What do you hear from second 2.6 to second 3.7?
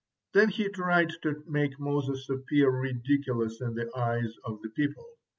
ridiculous